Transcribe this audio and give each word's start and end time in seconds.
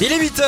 Il 0.00 0.12
est 0.12 0.18
8h, 0.18 0.42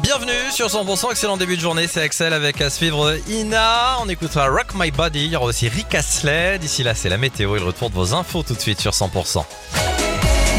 bienvenue 0.00 0.50
sur 0.50 0.66
100%, 0.68 1.10
excellent 1.10 1.36
début 1.36 1.56
de 1.56 1.60
journée, 1.60 1.86
c'est 1.86 2.00
Axel 2.00 2.32
avec 2.32 2.62
à 2.62 2.70
suivre 2.70 3.18
Ina, 3.28 3.98
on 4.00 4.08
écoutera 4.08 4.48
Rock 4.48 4.68
My 4.74 4.90
Body, 4.90 5.26
il 5.26 5.32
y 5.32 5.36
aura 5.36 5.44
aussi 5.44 5.68
Rick 5.68 5.94
Astley, 5.94 6.58
d'ici 6.58 6.82
là 6.82 6.94
c'est 6.94 7.10
la 7.10 7.18
météo, 7.18 7.54
il 7.54 7.62
retourne 7.62 7.92
vos 7.92 8.14
infos 8.14 8.42
tout 8.42 8.54
de 8.54 8.60
suite 8.60 8.80
sur 8.80 8.92
100%. 8.92 9.44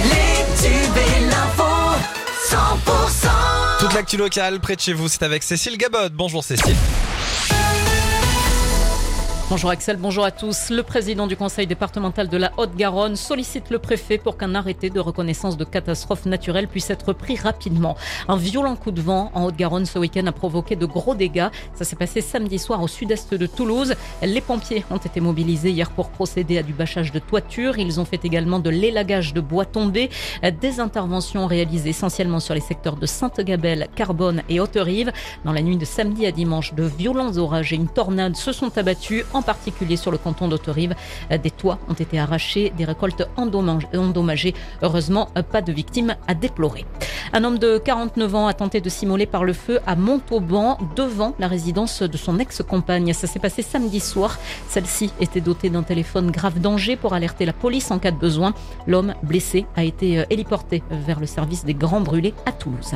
Les 0.04 0.46
tubes 0.62 0.98
et 0.98 1.26
l'info, 1.26 1.64
100%. 2.52 3.28
Toute 3.80 3.94
l'actu 3.94 4.18
locale 4.18 4.60
près 4.60 4.76
de 4.76 4.82
chez 4.82 4.94
vous, 4.94 5.08
c'est 5.08 5.24
avec 5.24 5.42
Cécile 5.42 5.78
Gabot, 5.78 6.10
bonjour 6.12 6.44
Cécile. 6.44 6.76
Bonjour 9.50 9.70
Axel, 9.70 9.96
bonjour 9.96 10.26
à 10.26 10.32
tous. 10.32 10.72
Le 10.72 10.84
président 10.84 11.26
du 11.26 11.38
conseil 11.38 11.68
départemental 11.68 12.28
de 12.28 12.36
la 12.36 12.52
Haute-Garonne 12.58 13.16
sollicite 13.16 13.70
le 13.70 13.80
préfet 13.80 14.18
pour 14.18 14.36
qu'un 14.36 14.54
arrêté 14.56 14.90
de 14.90 15.00
reconnaissance 15.00 15.56
de 15.56 15.64
catastrophe 15.64 16.26
naturelle 16.26 16.68
puisse 16.68 16.90
être 16.90 17.14
pris 17.14 17.38
rapidement. 17.38 17.96
Un 18.28 18.36
violent 18.36 18.76
coup 18.76 18.92
de 18.92 19.00
vent 19.00 19.32
en 19.34 19.46
Haute-Garonne 19.46 19.86
ce 19.86 20.00
week-end 20.00 20.28
a 20.28 20.34
provoqué 20.34 20.76
de 20.76 20.86
gros 20.86 21.16
dégâts. 21.16 21.48
Ça 21.76 21.86
s'est 21.86 21.96
passé 21.96 22.20
samedi 22.20 22.60
soir 22.60 22.84
au 22.84 22.90
sud-est 22.90 23.36
de 23.36 23.48
Toulouse. 23.48 23.96
Les 24.22 24.42
pompiers 24.42 24.84
ont 24.92 24.98
été 24.98 25.22
mobilisés 25.22 25.72
hier 25.72 25.92
pour 25.92 26.10
procéder 26.10 26.58
à 26.58 26.64
du 26.64 26.74
bâchage 26.74 27.14
de 27.14 27.20
toiture. 27.20 27.78
Ils 27.78 28.02
ont 28.02 28.06
fait 28.06 28.26
également 28.26 28.60
de 28.60 28.70
l'élagage 28.70 29.34
de 29.34 29.40
bois 29.40 29.64
tombés. 29.64 30.10
Des 30.60 30.82
interventions 30.82 31.46
réalisées 31.46 31.92
essentiellement 31.92 32.42
sur 32.42 32.54
les 32.54 32.60
secteurs 32.60 32.98
de 32.98 33.06
Sainte-Gabelle, 33.06 33.88
Carbone 33.96 34.44
et 34.50 34.60
Haute-Rive. 34.60 35.14
Dans 35.46 35.54
la 35.54 35.62
nuit 35.62 35.78
de 35.78 35.86
samedi 35.86 36.26
à 36.26 36.34
dimanche, 36.34 36.74
de 36.74 36.84
violents 36.84 37.38
orages 37.38 37.72
et 37.72 37.78
une 37.78 37.88
tornade 37.88 38.36
se 38.36 38.52
sont 38.52 38.78
abattus 38.78 39.24
en 39.38 39.42
particulier 39.42 39.96
sur 39.96 40.12
le 40.12 40.18
canton 40.18 40.48
d'Autorive. 40.48 40.96
Des 41.30 41.52
toits 41.52 41.80
ont 41.90 41.94
été 41.94 42.20
arrachés, 42.20 42.72
des 42.78 42.86
récoltes 42.86 43.28
endommagées. 43.38 44.54
Heureusement, 44.82 45.30
pas 45.52 45.62
de 45.62 45.72
victimes 45.72 46.16
à 46.28 46.34
déplorer. 46.34 46.86
Un 47.34 47.44
homme 47.44 47.60
de 47.60 47.78
49 47.78 48.36
ans 48.36 48.48
a 48.48 48.54
tenté 48.54 48.82
de 48.82 48.90
s'immoler 48.90 49.26
par 49.26 49.44
le 49.44 49.54
feu 49.54 49.80
à 49.86 49.96
Montauban, 49.96 50.78
devant 50.96 51.36
la 51.40 51.48
résidence 51.48 52.02
de 52.02 52.18
son 52.18 52.40
ex-compagne. 52.40 53.14
Ça 53.14 53.28
s'est 53.28 53.40
passé 53.40 53.62
samedi 53.62 54.00
soir. 54.00 54.38
Celle-ci 54.70 55.12
était 55.20 55.42
dotée 55.42 55.70
d'un 55.70 55.84
téléphone 55.84 56.32
grave 56.32 56.60
danger 56.60 56.96
pour 56.96 57.14
alerter 57.14 57.46
la 57.46 57.54
police 57.54 57.92
en 57.92 58.00
cas 58.00 58.12
de 58.12 58.18
besoin. 58.18 58.54
L'homme 58.86 59.14
blessé 59.24 59.66
a 59.76 59.84
été 59.84 60.24
héliporté 60.30 60.84
vers 60.90 61.20
le 61.20 61.26
service 61.26 61.66
des 61.66 61.74
grands 61.74 62.02
brûlés 62.02 62.34
à 62.46 62.52
Toulouse. 62.52 62.94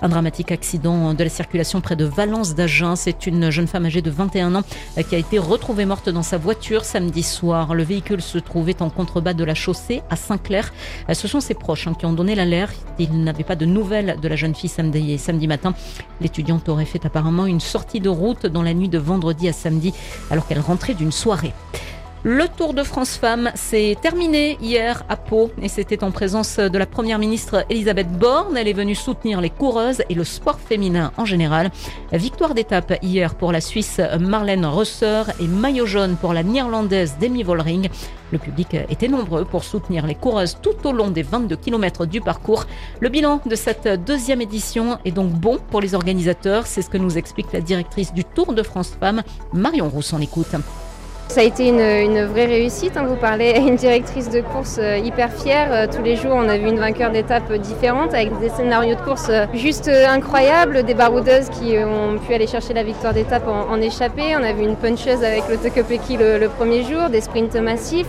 Un 0.00 0.08
dramatique 0.08 0.52
accident 0.52 1.12
de 1.12 1.24
la 1.24 1.30
circulation 1.30 1.80
près 1.80 1.96
de 1.96 2.04
Valence 2.04 2.54
d'Agen. 2.54 2.94
C'est 2.94 3.26
une 3.26 3.50
jeune 3.50 3.66
femme 3.66 3.86
âgée 3.86 4.00
de 4.00 4.10
21 4.10 4.54
ans 4.54 4.62
qui 5.08 5.14
a 5.16 5.18
été 5.18 5.38
retrouvée 5.38 5.86
morte 5.86 6.08
dans 6.08 6.22
sa 6.22 6.38
voiture 6.38 6.84
samedi 6.84 7.24
soir. 7.24 7.74
Le 7.74 7.82
véhicule 7.82 8.22
se 8.22 8.38
trouvait 8.38 8.80
en 8.80 8.90
contrebas 8.90 9.34
de 9.34 9.42
la 9.42 9.54
chaussée 9.54 10.02
à 10.08 10.14
Saint-Clair. 10.14 10.72
Ce 11.12 11.26
sont 11.26 11.40
ses 11.40 11.54
proches 11.54 11.88
hein, 11.88 11.94
qui 11.98 12.06
ont 12.06 12.12
donné 12.12 12.36
l'alerte. 12.36 12.76
Ils 13.00 13.24
n'avaient 13.24 13.42
pas 13.42 13.56
de 13.56 13.66
nouvelles 13.66 14.18
de 14.22 14.28
la 14.28 14.36
jeune 14.36 14.54
fille 14.54 14.70
samedi, 14.70 15.18
samedi 15.18 15.48
matin. 15.48 15.74
L'étudiante 16.20 16.68
aurait 16.68 16.84
fait 16.84 17.04
apparemment 17.04 17.46
une 17.46 17.60
sortie 17.60 18.00
de 18.00 18.08
route 18.08 18.46
dans 18.46 18.62
la 18.62 18.74
nuit 18.74 18.88
de 18.88 18.98
vendredi 18.98 19.48
à 19.48 19.52
samedi 19.52 19.92
alors 20.30 20.46
qu'elle 20.46 20.60
rentrait 20.60 20.94
d'une 20.94 21.12
soirée. 21.12 21.52
Le 22.24 22.48
Tour 22.48 22.74
de 22.74 22.82
France 22.82 23.16
Femmes 23.16 23.52
s'est 23.54 23.96
terminé 24.02 24.58
hier 24.60 25.04
à 25.08 25.16
Pau 25.16 25.52
et 25.62 25.68
c'était 25.68 26.02
en 26.02 26.10
présence 26.10 26.58
de 26.58 26.76
la 26.76 26.84
première 26.84 27.20
ministre 27.20 27.64
Elisabeth 27.70 28.10
Borne. 28.10 28.56
Elle 28.56 28.66
est 28.66 28.72
venue 28.72 28.96
soutenir 28.96 29.40
les 29.40 29.50
coureuses 29.50 30.02
et 30.08 30.14
le 30.14 30.24
sport 30.24 30.58
féminin 30.58 31.12
en 31.16 31.24
général. 31.24 31.70
Victoire 32.12 32.54
d'étape 32.54 32.94
hier 33.02 33.36
pour 33.36 33.52
la 33.52 33.60
Suisse 33.60 34.00
Marlène 34.18 34.66
Rosser 34.66 35.22
et 35.38 35.46
maillot 35.46 35.86
jaune 35.86 36.16
pour 36.16 36.32
la 36.32 36.42
néerlandaise 36.42 37.14
Demi 37.20 37.44
Vollering. 37.44 37.88
Le 38.32 38.38
public 38.38 38.74
était 38.88 39.06
nombreux 39.06 39.44
pour 39.44 39.62
soutenir 39.62 40.04
les 40.04 40.16
coureuses 40.16 40.58
tout 40.60 40.88
au 40.88 40.92
long 40.92 41.12
des 41.12 41.22
22 41.22 41.54
km 41.54 42.04
du 42.04 42.20
parcours. 42.20 42.64
Le 42.98 43.10
bilan 43.10 43.40
de 43.46 43.54
cette 43.54 43.86
deuxième 44.04 44.40
édition 44.40 44.98
est 45.04 45.12
donc 45.12 45.30
bon 45.30 45.58
pour 45.70 45.80
les 45.80 45.94
organisateurs. 45.94 46.66
C'est 46.66 46.82
ce 46.82 46.90
que 46.90 46.98
nous 46.98 47.16
explique 47.16 47.52
la 47.52 47.60
directrice 47.60 48.12
du 48.12 48.24
Tour 48.24 48.54
de 48.54 48.64
France 48.64 48.96
Femmes, 48.98 49.22
Marion 49.52 49.88
Rousson 49.88 50.18
écoute. 50.18 50.56
Ça 51.28 51.42
a 51.42 51.44
été 51.44 51.68
une, 51.68 52.24
vraie 52.24 52.46
réussite. 52.46 52.96
Hein. 52.96 53.04
Vous 53.06 53.16
parlez 53.16 53.52
à 53.52 53.58
une 53.58 53.76
directrice 53.76 54.30
de 54.30 54.40
course 54.40 54.78
euh, 54.78 54.96
hyper 54.96 55.30
fière. 55.30 55.68
Euh, 55.72 55.86
tous 55.86 56.02
les 56.02 56.16
jours, 56.16 56.32
on 56.32 56.48
a 56.48 56.56
vu 56.56 56.68
une 56.68 56.78
vainqueur 56.78 57.10
d'étape 57.10 57.52
différente 57.52 58.14
avec 58.14 58.36
des 58.40 58.48
scénarios 58.48 58.94
de 58.94 59.00
course 59.02 59.26
euh, 59.28 59.44
juste 59.52 59.88
incroyables, 59.88 60.84
des 60.84 60.94
baroudeuses 60.94 61.50
qui 61.50 61.76
ont 61.78 62.18
pu 62.18 62.32
aller 62.32 62.46
chercher 62.46 62.72
la 62.72 62.82
victoire 62.82 63.12
d'étape 63.12 63.46
en, 63.46 63.78
échappée. 63.80 64.36
On 64.36 64.42
a 64.42 64.52
vu 64.54 64.62
une 64.62 64.76
puncheuse 64.76 65.22
avec 65.22 65.42
le 65.50 65.58
Tokopeki 65.58 66.16
le, 66.16 66.38
le 66.38 66.48
premier 66.48 66.82
jour, 66.82 67.10
des 67.10 67.20
sprints 67.20 67.56
massifs. 67.56 68.08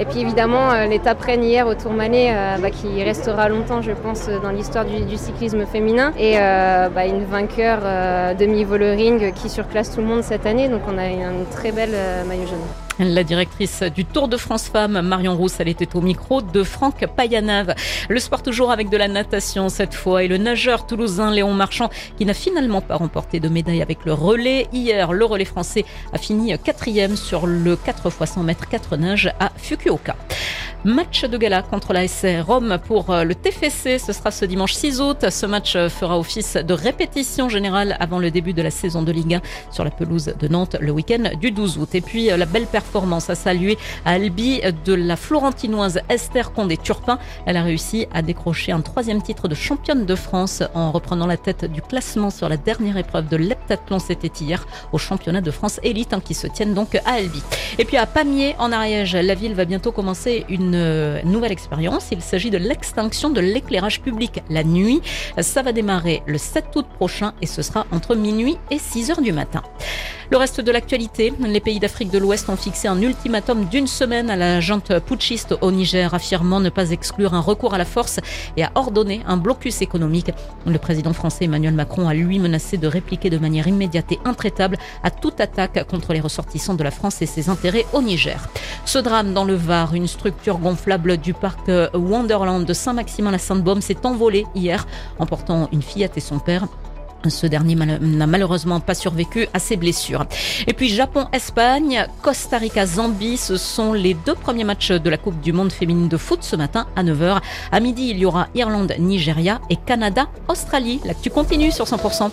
Et 0.00 0.04
puis 0.04 0.20
évidemment, 0.20 0.72
l'étape 0.88 1.20
reine 1.20 1.42
hier 1.42 1.66
au 1.66 1.74
Tourmalet, 1.74 2.30
euh, 2.30 2.58
bah, 2.58 2.70
qui 2.70 3.02
restera 3.02 3.48
longtemps, 3.48 3.82
je 3.82 3.92
pense, 3.92 4.28
dans 4.42 4.50
l'histoire 4.50 4.84
du, 4.84 5.16
cyclisme 5.16 5.66
féminin. 5.66 6.12
Et 6.18 6.34
euh, 6.36 6.88
bah, 6.88 7.06
une 7.06 7.24
vainqueur 7.24 7.80
euh, 7.82 8.34
demi-Vollering 8.34 9.32
qui 9.32 9.48
surclasse 9.48 9.92
tout 9.94 10.00
le 10.00 10.06
monde 10.06 10.22
cette 10.22 10.46
année. 10.46 10.68
Donc 10.68 10.82
on 10.86 10.98
a 10.98 11.08
une 11.08 11.46
très 11.50 11.72
belle 11.72 11.96
maillot 12.28 12.46
jaune. 12.46 12.87
La 13.08 13.22
directrice 13.22 13.82
du 13.82 14.04
Tour 14.04 14.26
de 14.26 14.36
France 14.36 14.68
Femmes, 14.68 15.00
Marion 15.02 15.36
Rousse, 15.36 15.60
elle 15.60 15.68
était 15.68 15.94
au 15.94 16.00
micro 16.00 16.42
de 16.42 16.64
Franck 16.64 17.06
Payanave. 17.16 17.74
Le 18.08 18.18
sport 18.18 18.42
toujours 18.42 18.72
avec 18.72 18.88
de 18.88 18.96
la 18.96 19.06
natation 19.06 19.68
cette 19.68 19.94
fois 19.94 20.24
et 20.24 20.28
le 20.28 20.36
nageur 20.36 20.86
toulousain 20.86 21.30
Léon 21.30 21.54
Marchand 21.54 21.90
qui 22.16 22.24
n'a 22.24 22.34
finalement 22.34 22.80
pas 22.80 22.96
remporté 22.96 23.38
de 23.38 23.48
médaille 23.48 23.82
avec 23.82 24.04
le 24.04 24.12
relais. 24.12 24.66
Hier, 24.72 25.12
le 25.12 25.24
relais 25.24 25.44
français 25.44 25.84
a 26.12 26.18
fini 26.18 26.58
quatrième 26.58 27.16
sur 27.16 27.46
le 27.46 27.76
4 27.76 28.08
x 28.08 28.32
100 28.32 28.42
mètres 28.42 28.68
4 28.68 28.96
nages 28.96 29.32
à 29.38 29.52
Fukuoka. 29.56 30.16
Match 30.84 31.24
de 31.24 31.36
gala 31.36 31.62
contre 31.62 31.92
la 31.92 32.06
SR 32.06 32.46
Rome 32.46 32.78
pour 32.86 33.12
le 33.12 33.34
TFC. 33.34 33.98
Ce 33.98 34.12
sera 34.12 34.30
ce 34.30 34.44
dimanche 34.44 34.74
6 34.74 35.00
août. 35.00 35.28
Ce 35.28 35.44
match 35.44 35.76
fera 35.88 36.16
office 36.16 36.56
de 36.56 36.72
répétition 36.72 37.48
générale 37.48 37.96
avant 37.98 38.20
le 38.20 38.30
début 38.30 38.52
de 38.52 38.62
la 38.62 38.70
saison 38.70 39.02
de 39.02 39.10
Ligue 39.10 39.34
1 39.34 39.42
sur 39.72 39.82
la 39.82 39.90
pelouse 39.90 40.32
de 40.38 40.48
Nantes 40.48 40.76
le 40.80 40.92
week-end 40.92 41.30
du 41.40 41.50
12 41.50 41.78
août. 41.78 41.88
Et 41.94 42.00
puis 42.00 42.26
la 42.28 42.46
belle 42.46 42.66
performance 42.66 43.28
à 43.28 43.34
saluer 43.34 43.76
à 44.04 44.12
Albi 44.12 44.60
de 44.84 44.94
la 44.94 45.16
Florentinoise 45.16 46.00
Esther 46.08 46.52
Condé-Turpin. 46.52 47.18
Elle 47.44 47.56
a 47.56 47.64
réussi 47.64 48.06
à 48.14 48.22
décrocher 48.22 48.70
un 48.70 48.80
troisième 48.80 49.20
titre 49.20 49.48
de 49.48 49.56
championne 49.56 50.06
de 50.06 50.14
France 50.14 50.62
en 50.74 50.92
reprenant 50.92 51.26
la 51.26 51.36
tête 51.36 51.64
du 51.64 51.82
classement 51.82 52.30
sur 52.30 52.48
la 52.48 52.56
dernière 52.56 52.96
épreuve 52.96 53.26
de 53.26 53.36
C'était 53.98 54.32
hier 54.40 54.66
au 54.92 54.98
championnat 54.98 55.40
de 55.40 55.50
France 55.50 55.80
élite 55.82 56.12
hein, 56.12 56.20
qui 56.24 56.34
se 56.34 56.46
tiennent 56.46 56.74
donc 56.74 56.94
à 56.94 57.12
Albi. 57.12 57.42
Et 57.78 57.84
puis 57.84 57.96
à 57.96 58.06
Pamiers 58.06 58.54
en 58.58 58.72
Ariège, 58.72 59.16
la 59.16 59.34
ville 59.34 59.54
va 59.54 59.64
bientôt 59.64 59.92
commencer 59.92 60.44
une 60.48 61.20
nouvelle 61.24 61.52
expérience. 61.52 62.08
Il 62.12 62.22
s'agit 62.22 62.50
de 62.50 62.58
l'extinction 62.58 63.30
de 63.30 63.40
l'éclairage 63.40 64.00
public 64.00 64.42
la 64.50 64.64
nuit. 64.64 65.00
Ça 65.40 65.62
va 65.62 65.72
démarrer 65.72 66.22
le 66.26 66.38
7 66.38 66.66
août 66.76 66.86
prochain 66.94 67.32
et 67.42 67.46
ce 67.46 67.62
sera 67.62 67.86
entre 67.90 68.14
minuit 68.14 68.58
et 68.70 68.78
6 68.78 69.10
heures 69.10 69.22
du 69.22 69.32
matin. 69.32 69.62
Le 70.30 70.36
reste 70.36 70.60
de 70.60 70.70
l'actualité, 70.70 71.32
les 71.40 71.58
pays 71.60 71.80
d'Afrique 71.80 72.10
de 72.10 72.18
l'Ouest 72.18 72.50
ont 72.50 72.56
fixé 72.56 72.86
un 72.86 73.00
ultimatum 73.00 73.64
d'une 73.64 73.86
semaine 73.86 74.28
à 74.28 74.36
la 74.36 74.60
junte 74.60 74.98
putschiste 74.98 75.54
au 75.62 75.70
Niger, 75.70 76.12
affirmant 76.12 76.60
ne 76.60 76.68
pas 76.68 76.90
exclure 76.90 77.32
un 77.32 77.40
recours 77.40 77.72
à 77.72 77.78
la 77.78 77.86
force 77.86 78.20
et 78.58 78.62
à 78.62 78.70
ordonner 78.74 79.22
un 79.26 79.38
blocus 79.38 79.80
économique. 79.80 80.30
Le 80.66 80.76
président 80.78 81.14
français 81.14 81.46
Emmanuel 81.46 81.72
Macron 81.72 82.08
a 82.08 82.12
lui 82.12 82.38
menacé 82.38 82.76
de 82.76 82.86
répliquer 82.86 83.30
de 83.30 83.38
manière 83.38 83.68
immédiate 83.68 84.12
et 84.12 84.18
intraitable 84.26 84.76
à 85.02 85.10
toute 85.10 85.40
attaque 85.40 85.86
contre 85.88 86.12
les 86.12 86.20
ressortissants 86.20 86.74
de 86.74 86.84
la 86.84 86.90
France 86.90 87.22
et 87.22 87.26
ses 87.26 87.48
intérêts 87.48 87.86
au 87.94 88.02
Niger. 88.02 88.50
Ce 88.84 88.98
drame 88.98 89.32
dans 89.32 89.44
le 89.44 89.54
Var, 89.54 89.94
une 89.94 90.06
structure 90.06 90.58
gonflable 90.58 91.16
du 91.16 91.32
parc 91.32 91.70
Wonderland 91.94 92.66
de 92.66 92.72
Saint-Maximin-la-Sainte-Baume 92.74 93.80
s'est 93.80 94.04
envolée 94.04 94.44
hier, 94.54 94.86
emportant 95.18 95.70
une 95.72 95.80
fillette 95.82 96.18
et 96.18 96.20
son 96.20 96.38
père. 96.38 96.66
Ce 97.26 97.46
dernier 97.46 97.74
n'a 97.74 98.26
malheureusement 98.26 98.80
pas 98.80 98.94
survécu 98.94 99.48
à 99.52 99.58
ses 99.58 99.76
blessures. 99.76 100.24
Et 100.66 100.72
puis 100.72 100.88
Japon-Espagne, 100.88 102.06
Costa 102.22 102.58
Rica-Zambie, 102.58 103.36
ce 103.36 103.56
sont 103.56 103.92
les 103.92 104.14
deux 104.14 104.34
premiers 104.34 104.64
matchs 104.64 104.92
de 104.92 105.10
la 105.10 105.16
Coupe 105.16 105.40
du 105.40 105.52
Monde 105.52 105.72
féminine 105.72 106.08
de 106.08 106.16
foot 106.16 106.42
ce 106.42 106.54
matin 106.54 106.86
à 106.94 107.02
9h. 107.02 107.40
À 107.72 107.80
midi, 107.80 108.10
il 108.10 108.18
y 108.18 108.24
aura 108.24 108.48
Irlande-Nigeria 108.54 109.60
et 109.68 109.76
Canada-Australie. 109.76 111.00
L'actu 111.04 111.30
continue 111.30 111.72
sur 111.72 111.86
100%. 111.86 112.30